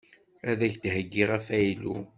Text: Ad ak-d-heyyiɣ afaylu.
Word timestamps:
Ad 0.49 0.59
ak-d-heyyiɣ 0.67 1.29
afaylu. 1.37 1.95